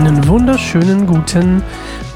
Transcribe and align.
Einen 0.00 0.26
wunderschönen 0.26 1.06
guten 1.06 1.62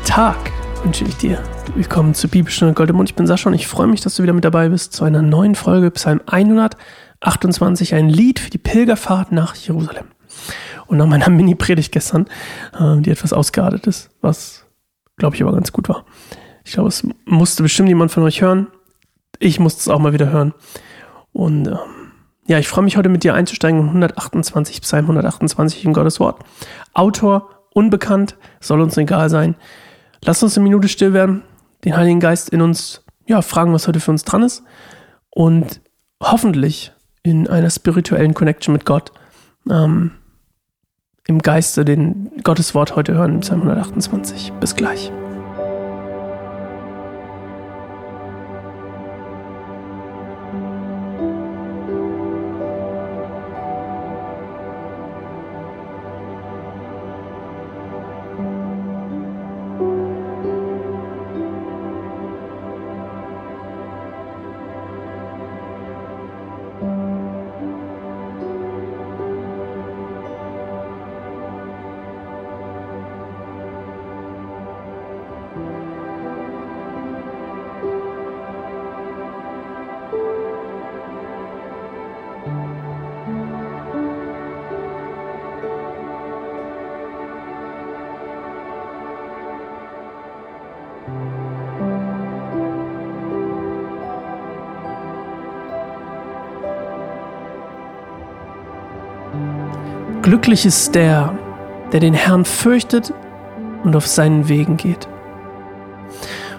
Tag 0.06 0.38
wünsche 0.82 1.04
ich 1.04 1.18
dir. 1.18 1.44
Willkommen 1.74 2.14
zu 2.14 2.28
Bibelstunde 2.28 2.72
Goldemund. 2.72 3.10
Ich 3.10 3.14
bin 3.14 3.26
Sascha 3.26 3.50
und 3.50 3.54
ich 3.54 3.66
freue 3.66 3.88
mich, 3.88 4.00
dass 4.00 4.16
du 4.16 4.22
wieder 4.22 4.32
mit 4.32 4.46
dabei 4.46 4.70
bist 4.70 4.94
zu 4.94 5.04
einer 5.04 5.20
neuen 5.20 5.54
Folge 5.54 5.90
Psalm 5.90 6.22
128, 6.24 7.94
ein 7.94 8.08
Lied 8.08 8.38
für 8.38 8.48
die 8.48 8.56
Pilgerfahrt 8.56 9.32
nach 9.32 9.54
Jerusalem. 9.54 10.06
Und 10.86 10.96
nach 10.96 11.06
meiner 11.06 11.28
Mini-Predigt 11.28 11.92
gestern, 11.92 12.26
äh, 12.72 13.02
die 13.02 13.10
etwas 13.10 13.34
ausgeartet 13.34 13.86
ist, 13.86 14.08
was, 14.22 14.64
glaube 15.18 15.36
ich, 15.36 15.42
aber 15.42 15.52
ganz 15.52 15.70
gut 15.70 15.86
war. 15.90 16.06
Ich 16.64 16.72
glaube, 16.72 16.88
es 16.88 17.06
musste 17.26 17.62
bestimmt 17.62 17.90
jemand 17.90 18.10
von 18.10 18.22
euch 18.22 18.40
hören. 18.40 18.68
Ich 19.40 19.60
musste 19.60 19.80
es 19.80 19.88
auch 19.88 19.98
mal 19.98 20.14
wieder 20.14 20.30
hören. 20.30 20.54
Und 21.34 21.66
ähm, 21.66 21.76
ja, 22.46 22.58
ich 22.58 22.66
freue 22.66 22.84
mich 22.84 22.96
heute 22.96 23.10
mit 23.10 23.24
dir 23.24 23.34
einzusteigen 23.34 23.78
in 23.78 23.88
128, 23.88 24.80
Psalm 24.80 25.04
128 25.04 25.84
in 25.84 25.92
Gottes 25.92 26.18
Wort. 26.18 26.42
Autor 26.94 27.50
unbekannt, 27.74 28.36
soll 28.60 28.80
uns 28.80 28.96
egal 28.96 29.28
sein. 29.28 29.56
Lass 30.24 30.42
uns 30.42 30.56
eine 30.56 30.64
Minute 30.64 30.88
still 30.88 31.12
werden, 31.12 31.42
den 31.84 31.94
Heiligen 31.94 32.20
Geist 32.20 32.48
in 32.48 32.62
uns, 32.62 33.04
ja, 33.26 33.42
fragen, 33.42 33.74
was 33.74 33.86
heute 33.86 34.00
für 34.00 34.10
uns 34.10 34.24
dran 34.24 34.42
ist 34.42 34.62
und 35.28 35.82
hoffentlich 36.22 36.92
in 37.22 37.48
einer 37.48 37.68
spirituellen 37.68 38.32
Connection 38.32 38.72
mit 38.72 38.86
Gott 38.86 39.12
ähm, 39.68 40.12
im 41.26 41.38
Geiste 41.40 41.84
den 41.84 42.30
Gottes 42.42 42.74
Wort 42.74 42.96
heute 42.96 43.14
hören, 43.14 43.40
Psalm 43.40 43.62
128. 43.62 44.52
Bis 44.60 44.76
gleich. 44.76 45.10
Glücklich 100.24 100.64
ist 100.64 100.94
der, 100.94 101.34
der 101.92 102.00
den 102.00 102.14
Herrn 102.14 102.46
fürchtet 102.46 103.12
und 103.82 103.94
auf 103.94 104.06
seinen 104.06 104.48
Wegen 104.48 104.78
geht. 104.78 105.06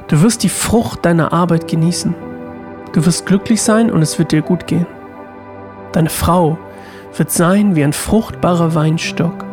Du 0.07 0.21
wirst 0.21 0.43
die 0.43 0.49
Frucht 0.49 1.03
deiner 1.03 1.33
Arbeit 1.33 1.67
genießen. 1.67 2.13
Du 2.93 3.03
wirst 3.07 3.25
glücklich 3.25 3.63
sein 3.63 3.89
und 3.89 4.03
es 4.03 4.19
wird 4.19 4.33
dir 4.33 4.43
gut 4.43 4.67
gehen. 4.67 4.85
Deine 5.93 6.11
Frau 6.11 6.59
wird 7.17 7.31
sein 7.31 7.75
wie 7.75 7.83
ein 7.83 7.93
fruchtbarer 7.93 8.75
Weinstock, 8.75 9.43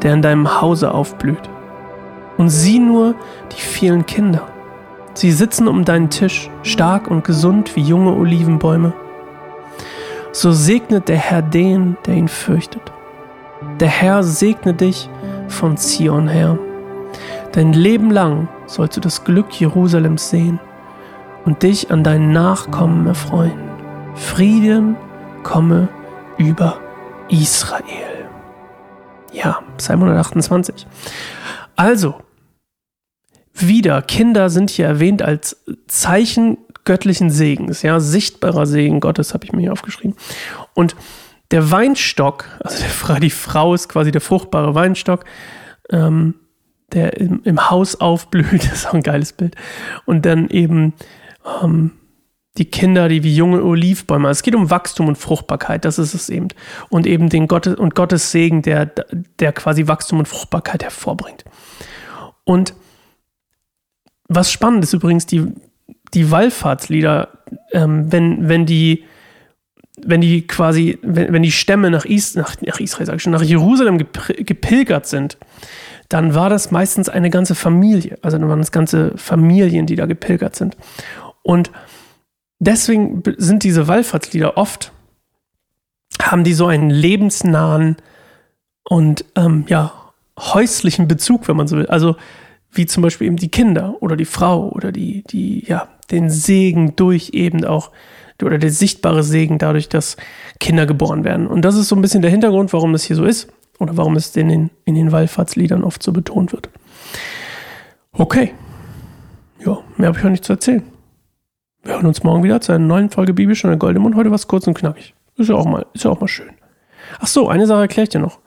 der 0.00 0.14
in 0.14 0.22
deinem 0.22 0.60
Hause 0.60 0.94
aufblüht. 0.94 1.50
Und 2.36 2.50
sieh 2.50 2.78
nur 2.78 3.16
die 3.50 3.60
vielen 3.60 4.06
Kinder. 4.06 4.46
Sie 5.14 5.32
sitzen 5.32 5.66
um 5.66 5.84
deinen 5.84 6.08
Tisch, 6.08 6.48
stark 6.62 7.08
und 7.08 7.24
gesund 7.24 7.74
wie 7.74 7.82
junge 7.82 8.12
Olivenbäume. 8.12 8.92
So 10.30 10.52
segnet 10.52 11.08
der 11.08 11.16
Herr 11.16 11.42
den, 11.42 11.96
der 12.06 12.14
ihn 12.14 12.28
fürchtet. 12.28 12.92
Der 13.78 13.88
Herr 13.88 14.22
segne 14.22 14.74
dich 14.74 15.08
von 15.48 15.76
Zion 15.76 16.28
her. 16.28 16.58
Dein 17.52 17.72
Leben 17.72 18.10
lang 18.10 18.48
sollst 18.66 18.96
du 18.96 19.00
das 19.00 19.24
Glück 19.24 19.52
Jerusalems 19.60 20.30
sehen 20.30 20.60
und 21.44 21.62
dich 21.62 21.90
an 21.90 22.04
deinen 22.04 22.32
Nachkommen 22.32 23.06
erfreuen. 23.06 23.58
Frieden 24.14 24.96
komme 25.42 25.88
über 26.38 26.78
Israel. 27.28 28.28
Ja, 29.32 29.62
Psalm 29.76 30.02
128. 30.02 30.86
Also, 31.76 32.16
wieder, 33.52 34.00
Kinder 34.02 34.48
sind 34.48 34.70
hier 34.70 34.86
erwähnt 34.86 35.22
als 35.22 35.62
Zeichen 35.86 36.58
göttlichen 36.84 37.30
Segens, 37.30 37.82
ja, 37.82 38.00
sichtbarer 38.00 38.66
Segen 38.66 39.00
Gottes, 39.00 39.34
habe 39.34 39.44
ich 39.44 39.52
mir 39.52 39.60
hier 39.60 39.72
aufgeschrieben. 39.72 40.16
Und 40.74 40.96
der 41.50 41.70
Weinstock, 41.70 42.46
also 42.60 42.84
der, 43.08 43.20
die 43.20 43.30
Frau 43.30 43.74
ist 43.74 43.88
quasi 43.88 44.12
der 44.12 44.20
fruchtbare 44.20 44.74
Weinstock, 44.74 45.24
ähm, 45.90 46.34
der 46.92 47.16
im, 47.18 47.42
im, 47.44 47.70
Haus 47.70 48.00
aufblüht, 48.00 48.52
das 48.64 48.72
ist 48.72 48.86
auch 48.86 48.94
ein 48.94 49.02
geiles 49.02 49.32
Bild. 49.32 49.56
Und 50.06 50.26
dann 50.26 50.48
eben 50.48 50.94
ähm, 51.62 51.92
die 52.58 52.64
Kinder, 52.64 53.08
die 53.08 53.22
wie 53.22 53.34
junge 53.34 53.62
Olivbäume. 53.62 54.28
Also 54.28 54.38
es 54.38 54.42
geht 54.42 54.54
um 54.54 54.70
Wachstum 54.70 55.08
und 55.08 55.16
Fruchtbarkeit, 55.16 55.84
das 55.84 55.98
ist 55.98 56.14
es 56.14 56.28
eben. 56.28 56.48
Und 56.88 57.06
eben 57.06 57.28
den 57.28 57.48
Gottes 57.48 57.76
und 57.76 57.94
Gottes 57.94 58.32
Segen, 58.32 58.62
der, 58.62 58.86
der 59.38 59.52
quasi 59.52 59.86
Wachstum 59.86 60.18
und 60.18 60.28
Fruchtbarkeit 60.28 60.82
hervorbringt. 60.82 61.44
Und 62.44 62.74
was 64.28 64.50
spannend 64.50 64.84
ist 64.84 64.92
übrigens, 64.92 65.26
die, 65.26 65.46
die 66.14 66.30
Wallfahrtslieder, 66.30 67.28
ähm, 67.72 68.12
wenn, 68.12 68.48
wenn 68.48 68.66
die 68.66 69.04
wenn 70.04 70.20
die 70.20 70.46
quasi, 70.46 70.98
wenn, 71.02 71.32
wenn 71.32 71.42
die 71.42 71.52
Stämme 71.52 71.90
nach, 71.90 72.04
Is, 72.04 72.34
nach, 72.34 72.56
nach 72.60 72.80
Israel, 72.80 73.06
sag 73.06 73.16
ich 73.16 73.22
schon, 73.22 73.32
nach 73.32 73.42
Jerusalem 73.42 73.98
gepilgert 73.98 75.06
sind, 75.06 75.38
dann 76.08 76.34
war 76.34 76.50
das 76.50 76.70
meistens 76.70 77.08
eine 77.08 77.30
ganze 77.30 77.54
Familie. 77.54 78.18
Also 78.22 78.38
dann 78.38 78.48
waren 78.48 78.58
das 78.58 78.72
ganze 78.72 79.16
Familien, 79.16 79.86
die 79.86 79.96
da 79.96 80.06
gepilgert 80.06 80.56
sind. 80.56 80.76
Und 81.42 81.70
deswegen 82.58 83.22
sind 83.36 83.62
diese 83.62 83.88
Wallfahrtslieder 83.88 84.56
oft, 84.56 84.92
haben 86.20 86.44
die 86.44 86.54
so 86.54 86.66
einen 86.66 86.90
lebensnahen 86.90 87.96
und 88.82 89.24
ähm, 89.36 89.64
ja, 89.68 89.92
häuslichen 90.38 91.06
Bezug, 91.06 91.46
wenn 91.48 91.56
man 91.56 91.68
so 91.68 91.76
will. 91.76 91.86
Also 91.86 92.16
wie 92.72 92.86
zum 92.86 93.02
Beispiel 93.02 93.26
eben 93.26 93.36
die 93.36 93.50
Kinder 93.50 93.96
oder 94.00 94.16
die 94.16 94.24
Frau 94.24 94.68
oder 94.68 94.92
die, 94.92 95.22
die, 95.24 95.64
ja, 95.66 95.88
den 96.10 96.30
Segen 96.30 96.96
durch 96.96 97.30
eben 97.30 97.64
auch 97.64 97.90
oder 98.42 98.58
der 98.58 98.70
sichtbare 98.70 99.22
Segen 99.22 99.58
dadurch, 99.58 99.88
dass 99.88 100.16
Kinder 100.58 100.86
geboren 100.86 101.24
werden. 101.24 101.46
Und 101.46 101.64
das 101.64 101.76
ist 101.76 101.88
so 101.88 101.96
ein 101.96 102.02
bisschen 102.02 102.22
der 102.22 102.30
Hintergrund, 102.30 102.72
warum 102.72 102.92
das 102.92 103.04
hier 103.04 103.16
so 103.16 103.24
ist 103.24 103.48
oder 103.78 103.96
warum 103.96 104.16
es 104.16 104.34
in 104.36 104.48
den, 104.48 104.70
in 104.84 104.94
den 104.94 105.12
Wallfahrtsliedern 105.12 105.84
oft 105.84 106.02
so 106.02 106.12
betont 106.12 106.52
wird. 106.52 106.68
Okay. 108.12 108.52
Ja, 109.64 109.78
mehr 109.96 110.08
habe 110.08 110.18
ich 110.18 110.24
auch 110.24 110.30
nicht 110.30 110.44
zu 110.44 110.52
erzählen. 110.52 110.82
Wir 111.82 111.94
hören 111.94 112.06
uns 112.06 112.22
morgen 112.22 112.42
wieder 112.42 112.60
zu 112.60 112.72
einer 112.72 112.84
neuen 112.84 113.10
Folge 113.10 113.32
Bibisch 113.32 113.64
und 113.64 113.70
der 113.70 113.78
Goldemund. 113.78 114.14
Heute 114.14 114.30
was 114.30 114.48
kurz 114.48 114.66
und 114.66 114.74
knackig. 114.74 115.14
Ist 115.36 115.48
ja 115.48 115.54
auch 115.54 115.64
mal, 115.64 115.86
ist 115.94 116.04
ja 116.04 116.10
auch 116.10 116.20
mal 116.20 116.28
schön. 116.28 116.50
Ach 117.18 117.26
so, 117.26 117.48
eine 117.48 117.66
Sache 117.66 117.80
erkläre 117.80 118.04
ich 118.04 118.10
dir 118.10 118.20
noch. 118.20 118.38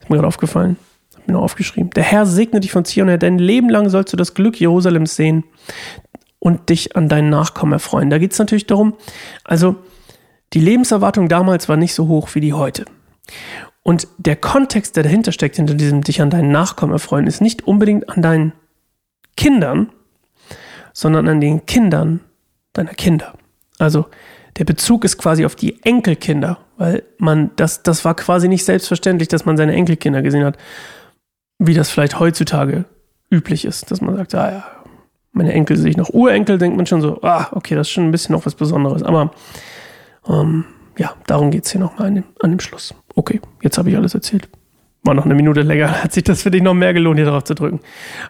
Ist 0.00 0.10
mir 0.10 0.16
gerade 0.16 0.28
aufgefallen. 0.28 0.76
Hab 1.16 1.26
mir 1.26 1.34
noch 1.34 1.42
aufgeschrieben. 1.42 1.90
Der 1.90 2.02
Herr 2.02 2.26
segne 2.26 2.60
dich 2.60 2.72
von 2.72 2.84
Zion 2.84 3.08
her, 3.08 3.18
dein 3.18 3.38
Leben 3.38 3.70
lang 3.70 3.88
sollst 3.88 4.12
du 4.12 4.16
das 4.16 4.34
Glück 4.34 4.60
Jerusalems 4.60 5.16
sehen 5.16 5.44
und 6.44 6.68
dich 6.68 6.94
an 6.94 7.08
deinen 7.08 7.30
Nachkommen 7.30 7.72
erfreuen. 7.72 8.10
Da 8.10 8.18
geht 8.18 8.32
es 8.32 8.38
natürlich 8.38 8.66
darum, 8.66 8.94
also 9.44 9.76
die 10.52 10.60
Lebenserwartung 10.60 11.30
damals 11.30 11.70
war 11.70 11.78
nicht 11.78 11.94
so 11.94 12.06
hoch 12.06 12.34
wie 12.34 12.40
die 12.40 12.52
heute. 12.52 12.84
Und 13.82 14.08
der 14.18 14.36
Kontext, 14.36 14.94
der 14.96 15.04
dahinter 15.04 15.32
steckt, 15.32 15.56
hinter 15.56 15.72
diesem 15.72 16.02
dich 16.02 16.20
an 16.20 16.28
deinen 16.28 16.52
Nachkommen 16.52 16.92
erfreuen, 16.92 17.26
ist 17.26 17.40
nicht 17.40 17.66
unbedingt 17.66 18.10
an 18.10 18.20
deinen 18.20 18.52
Kindern, 19.38 19.90
sondern 20.92 21.28
an 21.28 21.40
den 21.40 21.64
Kindern 21.64 22.20
deiner 22.74 22.92
Kinder. 22.92 23.32
Also 23.78 24.04
der 24.58 24.64
Bezug 24.64 25.06
ist 25.06 25.16
quasi 25.16 25.46
auf 25.46 25.56
die 25.56 25.82
Enkelkinder, 25.82 26.58
weil 26.76 27.04
man 27.16 27.52
das, 27.56 27.82
das 27.82 28.04
war 28.04 28.14
quasi 28.14 28.48
nicht 28.48 28.66
selbstverständlich, 28.66 29.28
dass 29.28 29.46
man 29.46 29.56
seine 29.56 29.72
Enkelkinder 29.72 30.20
gesehen 30.20 30.44
hat, 30.44 30.58
wie 31.58 31.74
das 31.74 31.88
vielleicht 31.88 32.20
heutzutage 32.20 32.84
üblich 33.30 33.64
ist, 33.64 33.90
dass 33.90 34.02
man 34.02 34.16
sagt, 34.16 34.34
ah 34.34 34.50
ja, 34.50 34.83
meine 35.34 35.52
Enkel 35.52 35.76
sehe 35.76 35.90
ich 35.90 35.96
noch. 35.96 36.10
Urenkel 36.10 36.58
denkt 36.58 36.76
man 36.76 36.86
schon 36.86 37.00
so, 37.00 37.20
ah, 37.22 37.48
okay, 37.52 37.74
das 37.74 37.88
ist 37.88 37.92
schon 37.92 38.04
ein 38.04 38.10
bisschen 38.10 38.34
noch 38.34 38.46
was 38.46 38.54
Besonderes. 38.54 39.02
Aber 39.02 39.32
ähm, 40.28 40.64
ja, 40.96 41.12
darum 41.26 41.50
geht 41.50 41.64
es 41.64 41.72
hier 41.72 41.80
nochmal 41.80 42.08
an 42.08 42.14
dem, 42.14 42.24
an 42.40 42.50
dem 42.50 42.60
Schluss. 42.60 42.94
Okay, 43.14 43.40
jetzt 43.62 43.76
habe 43.76 43.90
ich 43.90 43.96
alles 43.96 44.14
erzählt. 44.14 44.48
War 45.02 45.14
noch 45.14 45.24
eine 45.24 45.34
Minute 45.34 45.62
länger. 45.62 45.90
Hat 46.02 46.12
sich 46.12 46.24
das 46.24 46.42
für 46.42 46.50
dich 46.50 46.62
noch 46.62 46.74
mehr 46.74 46.94
gelohnt, 46.94 47.18
hier 47.18 47.26
drauf 47.26 47.44
zu 47.44 47.54
drücken. 47.54 47.80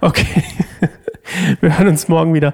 Okay. 0.00 0.42
Wir 1.60 1.78
hören 1.78 1.88
uns 1.88 2.08
morgen 2.08 2.34
wieder 2.34 2.52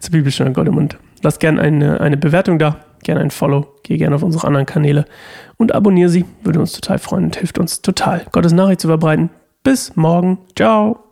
zur 0.00 0.12
Bibelstunde 0.12 0.52
Gold 0.52 0.68
im 0.68 0.74
Mund. 0.74 0.98
Lass 1.22 1.38
gerne 1.38 1.60
eine, 1.60 2.00
eine 2.00 2.16
Bewertung 2.16 2.58
da, 2.58 2.76
gerne 3.04 3.20
ein 3.20 3.30
Follow, 3.30 3.74
geh 3.84 3.96
gerne 3.96 4.16
auf 4.16 4.24
unsere 4.24 4.46
anderen 4.46 4.66
Kanäle 4.66 5.04
und 5.56 5.72
abonniere 5.72 6.08
sie. 6.08 6.24
Würde 6.42 6.58
uns 6.58 6.72
total 6.72 6.98
freuen 6.98 7.24
und 7.24 7.36
hilft 7.36 7.58
uns 7.58 7.80
total, 7.80 8.26
Gottes 8.32 8.52
Nachricht 8.52 8.80
zu 8.80 8.88
verbreiten. 8.88 9.30
Bis 9.62 9.94
morgen. 9.94 10.38
Ciao. 10.56 11.07